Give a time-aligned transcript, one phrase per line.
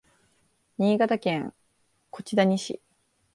[0.79, 1.53] 新潟県
[2.09, 2.81] 小千谷市